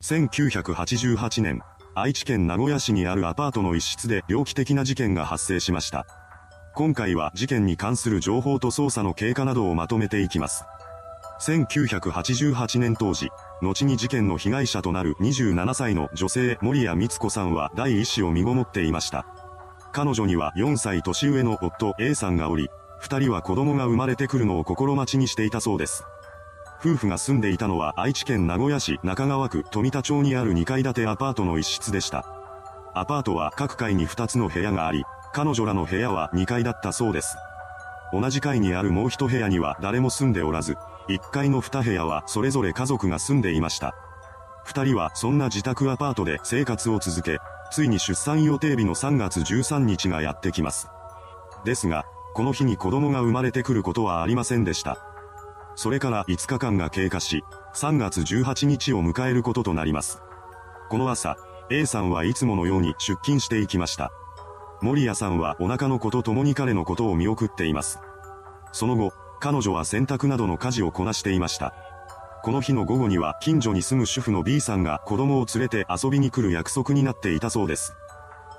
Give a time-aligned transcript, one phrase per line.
[0.00, 1.60] 1988年、
[1.96, 6.06] 愛知県名古屋市にあるアパートの一室で猟奇的な事件が発生しました。
[6.76, 10.64] 今回は事件に関する情報と捜査の経過などをまとめていきます。
[11.40, 13.28] 1988年当時、
[13.60, 19.26] 後に事件の被害者となる27歳の女性森谷光子さんは第一子を身ごもっていました。
[19.92, 22.68] 彼女には4歳年上の夫 A さんがおり、
[23.00, 26.04] 二人は子供が生まれてくるのを心待ちにしていたそうです。
[26.80, 32.24] 夫婦が住んでいたのは愛知県名古屋市中川区富田町にある2階建てアパートの一室でした。
[32.94, 37.36] アパートは各階に2つの部屋があり、彼女らの部屋は2階だったそうです。
[38.12, 40.76] 同じ階にあるもう一部屋には誰も住んでおらず、
[41.08, 43.94] 1階の2部屋はそれぞれ家族が住んでいました。
[44.66, 47.38] 2人はそんな自宅アパートで生活を続け、
[47.72, 50.88] ついに出産予定日の3月13日がやってきます。
[51.64, 52.04] ですが、
[52.34, 55.07] この日に子供が生まれてくることはありませんでした。
[55.78, 60.20] それから5日間が経過し、3月18日を迎えることとなります。
[60.90, 61.36] この朝、
[61.70, 64.10] A さんはいつものように出勤していきました。
[64.82, 68.00] 森谷さんはお腹の子と共に彼のことを見送っています。
[68.72, 71.72] その後、彼女は洗濯などの家事をこなしていました。
[72.42, 77.94] この日の午後には近所に住む主婦の B さんが子供を連れて遊びに来る約束になっていたそうです。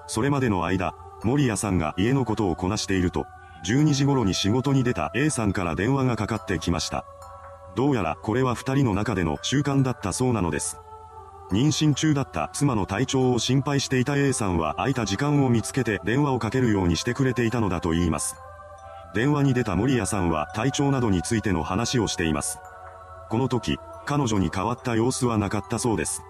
[0.07, 0.95] それまでの間、
[1.25, 3.25] 森谷さんが家のことをこなしていると、
[3.65, 7.05] 12時頃に仕事に出た A さんから電話がかかってきました。
[7.75, 10.77] どうやらこれは二人の中での習慣だったそうなのです。
[11.51, 18.35] 妊娠中だった妻の体調を心配していた A さんは空いた時間を見つけて電話をかけるようにしてくれていたのだと言います。
[19.15, 22.59] 電話に出た森谷さんは体調などについての話をしています。
[23.29, 26.21] この時、彼女に変わった様子はなかったそうです。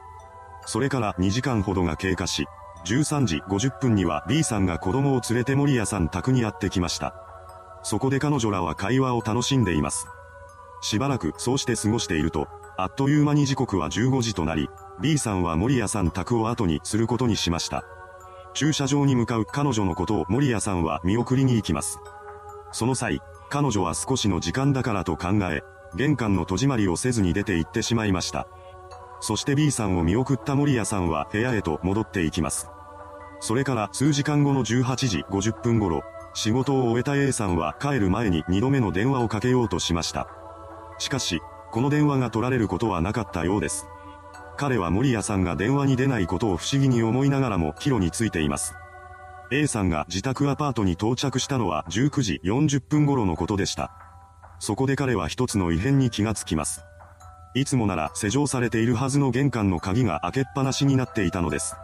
[0.66, 2.48] それから2時間ほどが経過し、
[2.86, 7.14] 13時50分には B さんが子供を連れて森谷さん宅にやってきました。
[7.84, 10.08] そこで彼女らは会話を楽しんでいます。
[10.82, 14.70] しばらくそうして過ごしていると、あっという間に時刻は15時となり、
[15.02, 17.84] B さんは森谷さん宅を後にすることにしました。
[18.54, 22.00] 駐車場に向かう彼女のことを森谷さんは見送りに行きます。
[22.72, 25.64] その際、彼女は少しの時間だからと考え、
[25.96, 28.48] 玄関の戸締まりをせずに出て行ってしまいました。
[29.22, 32.70] そして B さんを見送った森谷さんは部屋へと戻っていきます。
[33.40, 40.28] それから数時間後の18時50分頃、仕事を終えた A さんは帰る前に2度目の電話をかけようとしました。
[40.98, 41.42] しかし、
[41.72, 43.88] この電話が取られることはなかったようです。
[44.58, 48.76] 彼は森谷さんが電話に出ないことを不思議に思いながらも帰路についています。
[49.52, 53.92] A さんが自宅アパートに到着したのは19時40分頃のことでした。
[54.60, 56.84] そこで彼は一つの異変に気がつきます。
[57.56, 61.76] いつもなら施錠されているはずの玄関の鍵が開けっぱなしになっていたのです。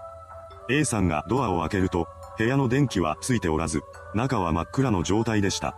[0.69, 3.81] A さんがドアを開けると、部屋の電気はついておらず、
[4.13, 5.77] 中は真っ暗の状態でした。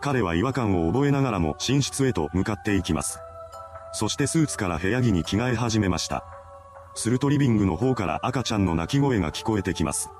[0.00, 3.18] 彼は違和感を覚えながらも寝室へと向かっていきます。
[3.92, 6.24] そしてスーツから部屋着に着替え始めました。
[6.94, 10.10] するとリビングの方から赤ちゃんの泣き声が聞こえてきます。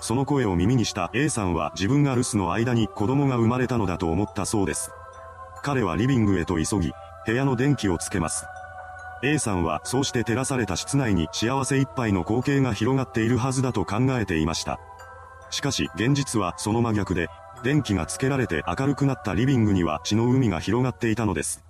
[0.00, 4.90] その声を耳にした A さんは自分が留守の間に子供が生まれたのだと思ったそうです。
[5.62, 6.92] 彼はリビングへと急ぎ、
[7.24, 8.46] 部屋の電気をつけます。
[9.24, 14.80] A さんはそうして照らされた室内に幸せいっぱいの光景が広がっているはずだと考えていました。
[15.50, 17.28] しかし現実はその真逆で、
[17.62, 21.64] 電気がつけられて明るくなったリビングには血の海が広がっていたのです。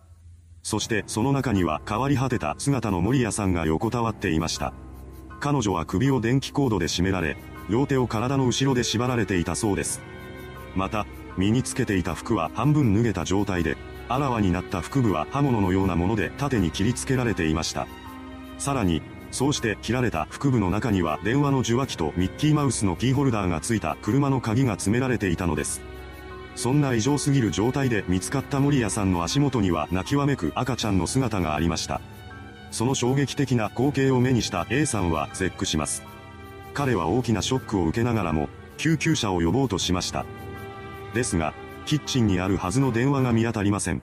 [0.62, 4.72] そしてその中には変わり果てた姿の森谷さんが横たわっていました。
[5.40, 7.36] 彼女は首を電気コードで締められ、
[7.68, 10.00] 両手を体の後ろで縛られていたそうです。
[10.74, 11.04] また、
[11.36, 13.76] 身につけていた服は半分脱げた状態で、
[14.08, 17.86] あらわになった腹部は刃物のようなもので縦に切りつけられていました。
[18.58, 25.80] さらに、そうして切られた腹部の中には電話の受話器とミッキーマウスのキーホルダーがついた車の鍵が詰められていたのです。
[26.54, 32.02] そんな異常すぎる状態で見つかった森谷さんの足元には泣きわめく赤ちゃんの姿がありました。
[32.70, 36.02] その衝撃的な光景を目にした A さんは絶句します。
[36.74, 38.48] 彼は大きなショックを受けながらも、
[38.78, 40.24] 救急車を呼ぼうとしました。
[41.14, 41.54] ですが、
[41.84, 44.02] キッチンにあるはずの電話が見当たりません。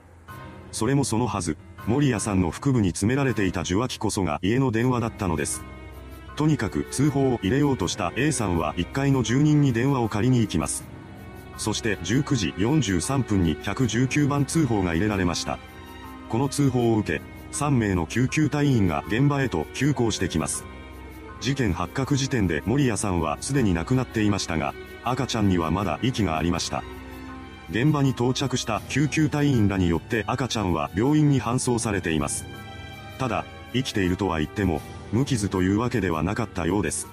[0.72, 5.62] それもそのはず、森谷さんの腹部に詰められていた受話器こそが家の電話だったのです。
[6.36, 10.84] とにかく通報を入れようとした A さんは1階の住人に電話を借りに行きます。
[11.56, 15.58] そして19時43分に119番通報が入れられました。
[16.28, 17.22] この通報を受け、
[17.52, 20.64] 3名の救急隊員が現場へと急行してきます。
[21.40, 24.74] 事件発覚時点で森谷さんはすでに亡くなっていましたが、
[25.04, 26.84] 赤ちゃんにはまだ息がありました。
[27.70, 32.44] 現場に到着した救急隊員らによって赤ちゃんは病院に搬送されています。
[33.18, 34.80] ただ、生きているとは言っても、
[35.12, 37.06] 無傷というわけではなかったようです。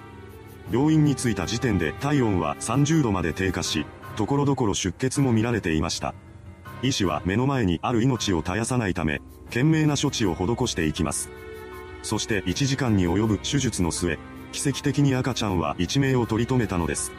[0.71, 6.15] 病院に着いた時点で体温は30度まで低下し、ところどころ出血も見られていました。
[6.81, 11.29] 医師は目の前にある命を絶やさないため、懸命な処置を施していきます。
[12.01, 14.17] そして1時間に及ぶ手術の末、
[14.51, 17.11] 奇跡的に赤ちゃんは一命を取り留めたのです。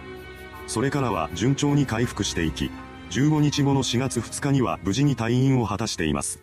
[0.66, 2.70] それからは順調に回復していき、
[3.10, 6.42] 15日後の4月2日には無事に退院を果たしています。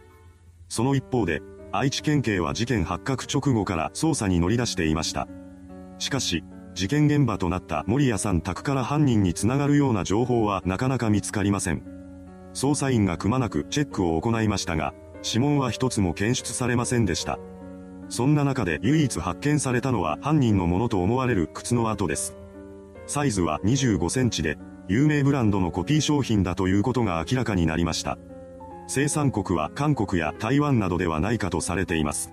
[0.68, 1.42] その一方で、
[1.72, 5.28] 愛知県警は事件発覚直後から捜査に乗り出していました。
[6.00, 11.84] しかし、事件現場となった森谷さん宅から犯人につながるような情報はなかなか見つかりません。
[12.54, 17.38] 捜査員がくまなくチェックを行いましたが、指紋は一つも検出されませんでした。
[18.10, 22.36] そんな中で唯一発見されたのは犯人のものと思われる靴の跡です。
[23.08, 28.18] サイズは25センチで、有名ブランドのコピー商品だということが明らかになりました。
[28.88, 32.32] 生産国は韓国や台湾などではないかとされています。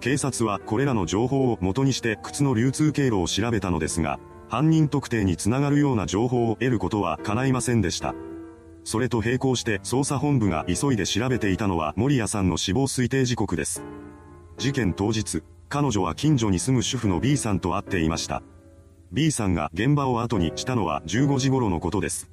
[0.00, 8.14] 警察はこれらの情報を元にして靴の流通経路を調べたのですが、犯人特定につながるような情報を得ることは叶いませんでした。
[8.84, 13.82] それと並行して捜査本部が急いで調べていたのは森谷さんの死亡推定時刻です。
[14.58, 18.42] 事件当日、彼女は近所に住む主婦の B さんと会っていました。
[19.12, 22.30] B さんが現場を後にしたのは15時頃のことです。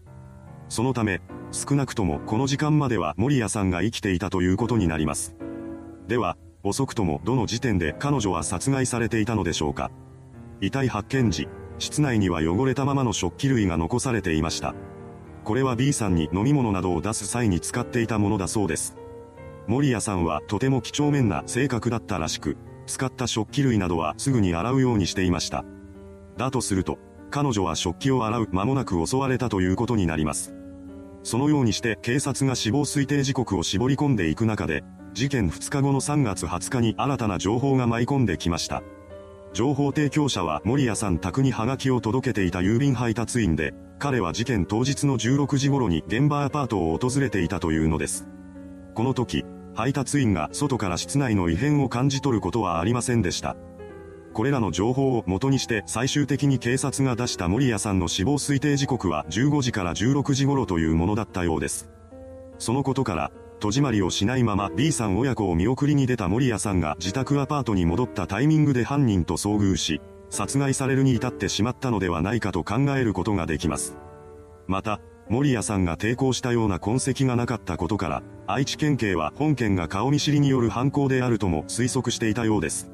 [0.69, 1.19] そのため、
[1.51, 5.35] 少なくともこの時間までは森谷さんが生きていたということになります。
[6.07, 9.91] では、遅くともどの時点で彼女は殺害されていたのでしょうか。
[10.61, 11.49] 遺体発見時、
[11.79, 14.73] 室内には汚れたままの食器類が残されていました。
[15.43, 18.95] これは B さんに飲み物などを出す際に使っていたものだそうです。
[19.67, 22.55] 森谷さんはとても几帳面な性格だったらしく、
[22.87, 25.65] 使った食器類などはすぐに洗うようにしていました。
[26.39, 26.97] だとすると、
[27.29, 30.55] 彼女は食器を洗う間もなく襲われたということになります。
[31.21, 34.83] そのようにして警察が死亡推定時刻を絞り込んでいく中で、
[35.13, 38.81] 事件2日後の3月20日に新たな情報が舞い込んできました。
[39.53, 48.27] 情報提供者は森谷さん宅にハガキを届けていた郵便配達員で、彼は事件当日の16時頃に現場アパートを訪れていたというのです。
[48.93, 49.43] この時、
[49.75, 53.57] 配達員が外から室内の異変を感じ取ることはありませんでした。
[54.33, 61.89] これらの情報を元にして最終的に警察が出した森谷さんの死亡推定時刻は15時から16時頃というものだったようです。
[62.57, 73.97] そのことから、戸締まりをしないまま B さん親子を見送りに出た森谷さんが自宅アパートに戻ったタイミングで犯人と遭遇し、殺害されるに至ってしまったのではないかと考えることができます。
[74.67, 82.89] また、森谷さんが抵抗したような痕跡がなかったことから、愛知県警は本件が顔見知りによる犯行であるとも推測していたようです。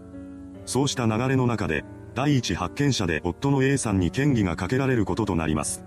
[0.65, 5.83] そうした流れの中で、第一発見者で夫の A さんに嫌疑がかけられることとなります。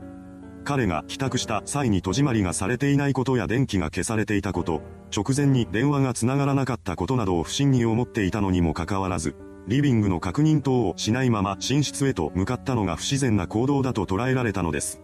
[0.64, 4.82] 彼が帰宅した際に戸締まりがされていないことや電気が消されていたこと、
[5.16, 9.34] 直前に電話が繋がらなかったことなどを不審に思っていたのにもかかわらず、
[9.66, 15.00] リビングの確認等をしないまま寝室へと向かったのが不自然な行動だと捉えられたのです。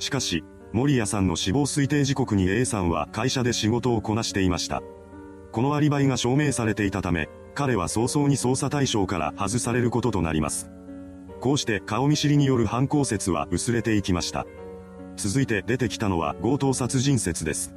[0.00, 4.82] しかし、森谷さんの死亡推定時刻に A さんは会社で仕事をこなしていました。
[5.52, 7.28] このアリバイが証明されていたため、
[7.60, 10.70] 彼は早々に捜査対象から外されることとなります。
[11.42, 14.46] こうして顔見知りによる犯行説は薄れていきました。
[15.16, 17.74] 続いて出てきたのは強盗殺人説です。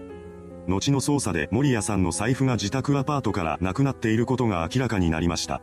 [0.70, 5.62] 後の捜査で森谷さんの財布が自宅アパートからなくなっていることが明らかになりました。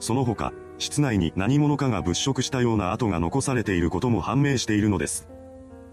[0.00, 5.28] その他、室内に何者かが物色したような跡が残されていることも判明しているのです。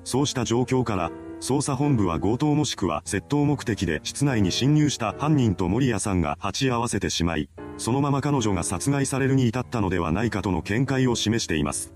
[0.06, 1.12] そうした状況から、
[1.42, 11.94] 捜査本部は強盗もしくは窃盗目的で室内に侵入した犯人と森谷さんが鉢合わせてしまい、そのまま彼女が殺害されるに至ったのではないかとの見解を示しています。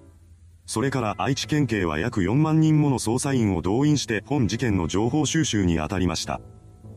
[0.66, 6.40] それから愛知県警は約4万人もの捜査員を動員して本事件の情報収集に当たりました。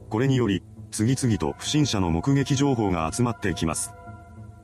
[0.08, 3.92] これにより、次々と不審者の目撃情報が集まってきます。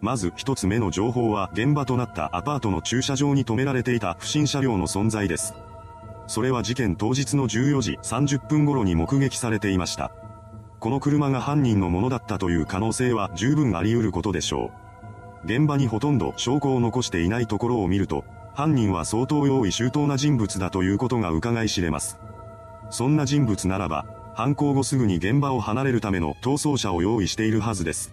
[0.00, 5.52] まず一つ目の情報は現場となったアパートの駐車場に止められていた不審車両の存在です。
[6.26, 10.12] それは事件当日の14時30分頃に目撃されていました。
[10.80, 14.72] この車が犯人のものだったという可能性は十分あり得ることでしょ
[15.44, 15.46] う。
[15.46, 18.24] 現場にほとんど証拠を残していないところを見ると、
[18.54, 22.18] 犯人は相当用意周到な人物だということが伺い知れます。
[22.90, 28.12] そんな人物ならば、犯行後すぐに現場を離れるための逃走車を用意しているはずです。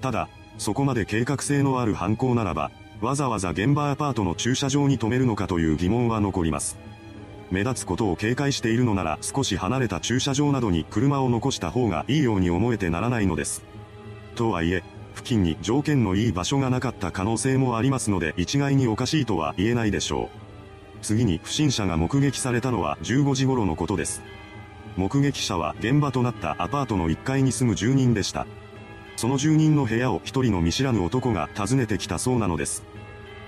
[0.00, 6.76] ただ、そこまで計画性のある犯行ならば、わざわざ現場アパートの駐車場に停めるのかという疑問は残ります。
[7.54, 13.62] 目立つことを警戒しているのなら少し離れた駐車場などに車を残した方がいいように思えてならないのです。
[14.34, 14.82] とはいえ、
[15.14, 20.44] 付近に条件のいい場所がなかった可能性もありますので一概におかしいとは言えないでしょう。
[21.00, 24.20] 次に不審者が目撃されたのは15時頃のことです。
[24.96, 28.48] 目撃者は現場となったアパートの1階に住む住人でした。
[29.16, 32.82] その住人の部屋を一人の見知らぬ男が訪ねてきたそうなのです。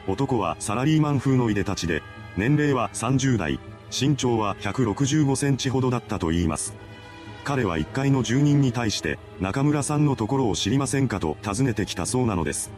[0.07, 2.03] 男はサラリーマン風のいでたちで、
[2.37, 3.59] 年齢は30代、
[3.91, 6.75] 身長は165センチほどだったと言います。
[7.45, 12.73] 彼は1階の住人に対して、中村さんのところを知りませんかと尋ねてきたそうなのです。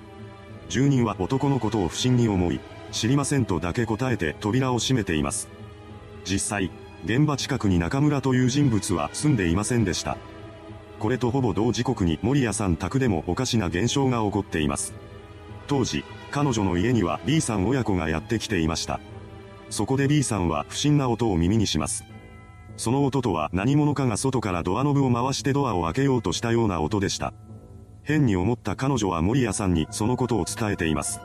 [0.69, 2.61] 住人は男のことを不審に思い、
[2.93, 5.49] 知りませんとだけ答えて扉を閉めています。
[6.25, 6.71] 実際、
[7.05, 10.19] 現場近くに中村という人物は住んでいませんでした。
[10.99, 14.95] これとほぼ同時刻に森谷さん宅でもおかしな現象が起こっています。
[15.67, 19.00] 当時、彼女の家には B さん親子がやってきていました。
[19.70, 22.04] そこで B さんは不審な音を耳にします。
[22.76, 27.34] その音とは何者かが外からドアノブを回してドアを開けようとしたような音でした。
[28.02, 31.20] 変に思った彼女は森谷さんにそのことを伝えています。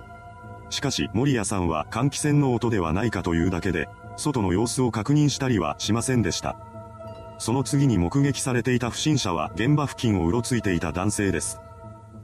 [0.69, 6.57] しかし森谷さんは換気扇の音ではないかというだけで、外の様子を確認したりはしませんでした。
[7.37, 11.59] その次に目撃されていた不審者は現場付近をうろついていた男性です。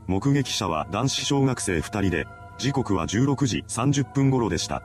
[0.07, 4.81] 目撃者は男子小学生2人で、時刻は16時30分頃でした。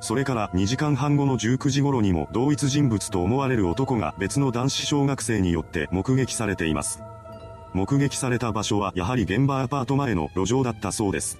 [0.00, 7.02] それから2時間半後の19時頃にも同一人物と思われる男が別の男子小学生によって目撃されています。
[7.74, 11.38] 目撃された場所はやはり現場アパート前の路上だったそうです。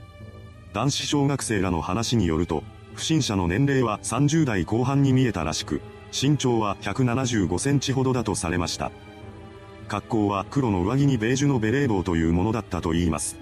[0.72, 2.62] 男子小学生らの話によると、
[2.94, 5.80] 不審者の年齢は30代後半に見えたらしく、
[6.12, 8.90] 身長は175センチほどだとされました。
[9.88, 13.36] 格好は黒の上着にベージュのベレー帽というものだったといいます。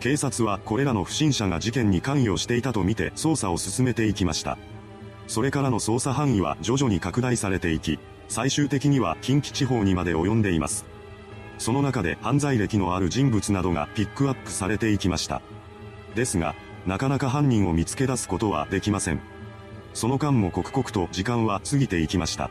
[0.00, 4.56] 警察はこれらの不審者が事件に関与していたとみて捜査を進めていきました。
[5.26, 10.86] それからの捜査範囲は徐々に拡大されていき、最終的には近畿地方にまで及んでいます。
[11.58, 15.42] その中で犯罪歴のある人物などがピックアップされていきました。
[16.14, 16.54] ですが、
[16.86, 19.20] なかなか犯人を見つけ出すことはできません。
[19.94, 22.50] その間も刻々と時間は過ぎていきました。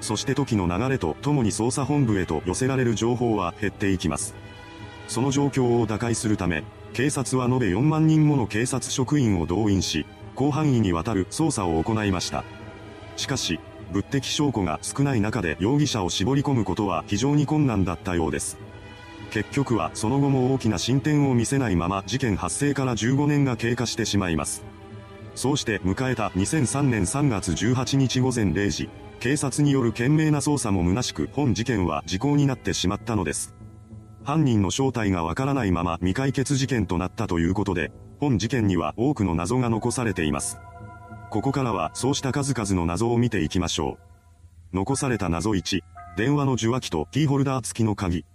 [0.00, 4.34] そして時の流れとともに捜査本部へと寄せられる情報は減っていきます。
[5.08, 6.62] その状況を打開するため、
[6.92, 12.44] 警察は延べ4万人もの警察職員を動員し、広範囲にわたる捜査を行いました。
[13.16, 13.58] しかし、
[13.90, 18.58] 物的証拠が少ない中で容疑者を絞り込むことは非常に困難だったようです。
[19.30, 24.62] 結局はその後も大きな進展を見せないまま事件発生から15年が経過してしまいます。
[25.34, 28.88] そうして迎えた2003年3月18日午前0時、
[29.20, 33.57] 警察による懸命な捜査も虚しく本事件は時効になってしまったのです。
[34.28, 40.58] 犯人の正体がわからないまま未解決事件となったということで、本事件には多くの謎が残されています。
[41.30, 43.96] ここからはそうした数々の謎を見ていきましょ
[44.72, 44.76] う。
[44.76, 45.80] 残された謎1、
[46.18, 48.26] 電話の受話器とキーホルダー付きの鍵。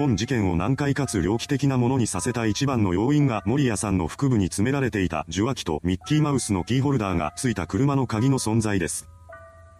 [0.00, 9.08] 本事件を難解かつ猟奇的なものにさせた一番の要因が森谷さんの腹部に詰められていた受話器とミッキーマウスのキーホルダーが付いた車の鍵の存在です。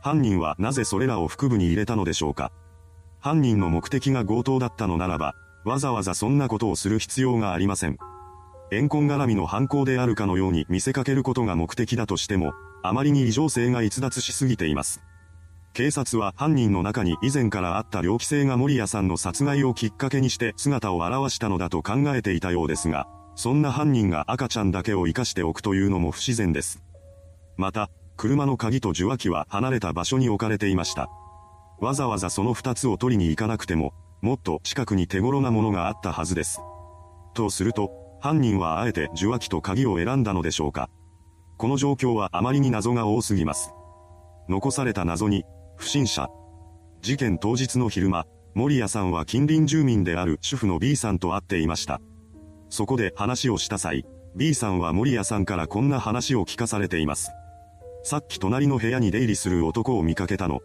[0.01, 2.53] 犯人はなぜそれらを腹部に入れたのでしょうか
[3.21, 5.35] 犯人の目的が強盗だったのならば、
[5.65, 7.99] わざわざそんなことをする必要がありません。
[8.71, 15.03] 怨恨絡みの犯行であるかのように見せかけることが目的だとしても、あまりに異常性が逸脱しすぎています。
[15.75, 26.83] 警察は犯人の中に以前からあった猟奇性が森谷さんの殺害をきっかけにして姿を現したのだと考えていたようですが、そんな犯人が赤ちゃんだけを生かしておくというのも不自然です。
[27.57, 31.11] また、車の鍵と受話器は離れた場所に置かれていました。
[31.81, 36.61] わざわざその二つを取りに行かなくても、もっと近くに手頃なものがあったはずです。
[37.35, 40.91] とすると、犯人はあえて受話器と鍵を選んだのでしょうか。
[41.57, 43.73] この状況はあまりに謎が多すぎます。
[44.49, 45.45] 残された謎に、
[45.77, 46.29] 不審者。
[47.01, 52.01] 事件当日の昼間、森谷さんは近隣住民である主婦の B さんと会っていました。
[52.69, 54.05] そこで話をした際、
[54.37, 57.31] B さんは森谷さんからこんな話を聞かされています。
[58.03, 60.61] さっき隣の部屋に出入りする男を見かけたの。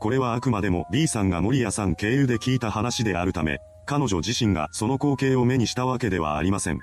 [0.00, 6.78] これはあくまでも B さんが森谷さん経由で聞いた話であるため、彼女自身がその光景を目にしたわけではありません。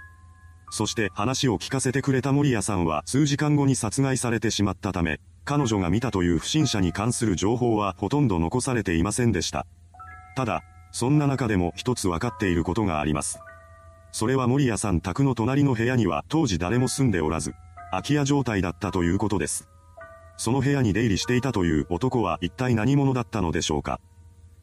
[0.70, 9.66] そして話を聞かせてくれた森谷さんは数時間後に殺害されてしまったため、彼女が見たという不審者に関する情報はほとんど残されていませんでした。
[10.36, 13.40] ただ、そんな中でも一つ分かっていることがあります。
[14.12, 17.54] それは森谷さん宅の隣の部屋には当時誰も住んでおらず、
[17.92, 19.70] 空き家状態だったということです。
[20.38, 24.00] その部屋に出入りしていたという男は一体何者だったのでしょうか。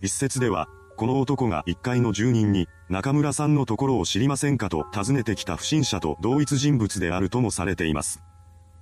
[0.01, 8.23] 一説では、この男が一階の住人に、中村さんのところを知りませんかと尋ねてきた不審者と同一人物であるともされています。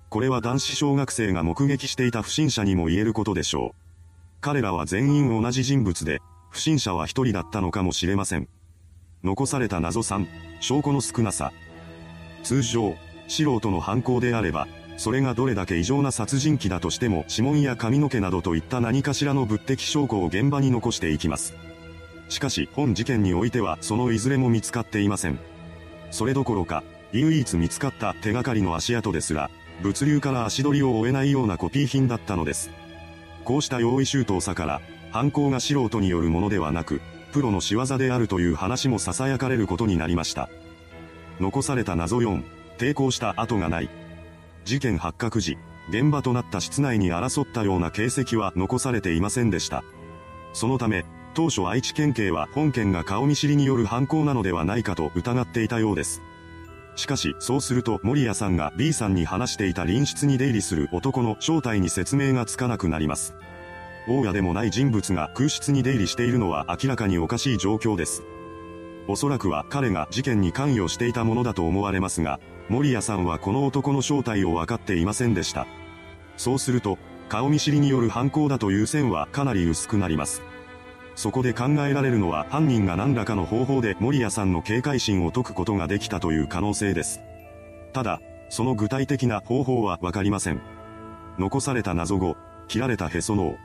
[0.09, 3.81] これは男子小学生が目撃していた不審者にも言えることでしょう。
[4.41, 6.21] 彼らは全員同じ人物で、
[6.51, 8.49] 不審者は一人だったのかもしれません。
[9.23, 10.27] 残された謎3、
[10.61, 11.53] 証拠の少なさ。
[12.43, 12.97] 通常、
[13.29, 14.67] 素人の犯行であれば、
[15.01, 21.55] それがどれだけ異常な殺人鬼だとしても指紋や髪の毛などといった何かしらの物的証拠を現場に残していきます。
[22.29, 25.39] しかし本事件においてはそのいずれも見つかっていません。
[26.11, 29.51] それどころか、唯一見つかった手がかりの足跡ですら、
[29.83, 32.71] 物流から足取りを追えないようなコピー品だったのです。
[33.47, 37.01] こうした用意周到さから、犯行が素人によるものではなく、
[37.33, 40.51] プロの仕業であるという話も囁かれることになりました。
[41.41, 42.43] 残された謎4、
[42.77, 44.00] 抵抗した跡がない。
[44.71, 45.59] 事件発覚時、
[45.89, 49.83] 現場となった室内に争ったような形跡は残されていませんでした。
[50.53, 56.23] そのため、当初愛知県警は本件が顔見知りによる犯行なのではないかと疑っていたようです。
[56.95, 63.35] しかし、そうすると森谷さんが B さんに話していた隣室に出入りする男の正体に説明がつかなくなります。
[64.07, 68.23] 大家でもない人物が空室に出入りしているのは明らかにおかしい状況です。
[69.09, 72.39] おそらくは彼が事件に関与していたものだと思われますが、
[72.71, 75.67] 森谷さんはこの男の正体を分かっていませんでした。
[76.37, 76.99] そうすると、
[77.29, 80.41] 顔見知りによる犯行だという線はかなり薄くなります。
[81.17, 87.21] そこで考えられるのは犯人が何らかの方法で森谷さんの警戒心を解くことができたという可能性です。
[87.93, 90.61] ただ、その具体的な方法はわかりません。
[91.39, 92.37] 残された謎後、
[92.69, 93.59] 切られたへその緒。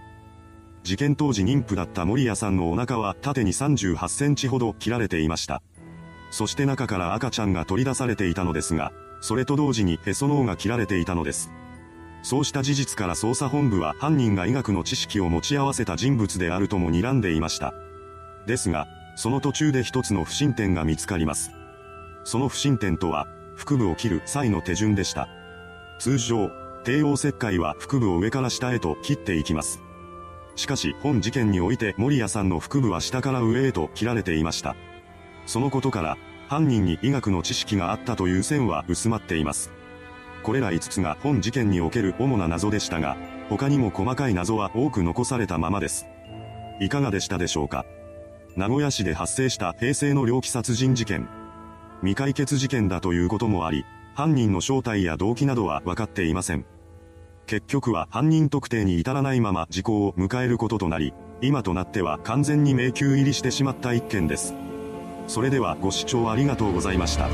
[0.81, 5.61] 事件当時妊婦だった森谷さんのお腹は縦に38センチほど切られていました。
[6.31, 8.91] そして中から赤ちゃんが取り出されていたのですが、
[9.21, 11.51] それと同時にへその緒が切られていたのです。
[12.23, 17.73] そうした事実から捜査本部は犯人が医学の知識を持ち合わせた人物であるとも睨んでいました。
[18.47, 21.51] ですが、その途中で一つの不審点が見つかります。
[22.23, 25.29] その不審点とは、腹部を切る際の手順でした。
[25.99, 26.49] 通常、
[26.83, 29.81] 帝王切開は腹部を上から下へと切っていきます。
[30.55, 34.75] しかし、本事件において森谷さんの腹部は下から上へと切られていました。
[35.45, 39.71] そのことから、犯人に医学の知識があったという線は薄まっています。
[40.43, 43.17] これら5つが本事件における主な謎でしたが、
[43.49, 46.05] 他にも細かい謎は多く残されたままです。
[46.79, 47.85] いかがでしたでしょうか
[48.55, 51.27] 名古屋市で発生した平成の猟奇殺人事件。
[52.01, 56.65] 未解決事件だということもあり、犯人の正体や動機などは分かっていません。
[57.47, 64.53] 結局は犯人特定に至らないまま時効を迎えることとなり、今となっては完全に迷宮入りしてしまった一件です。
[65.27, 67.29] それではご視聴ありがとうございました。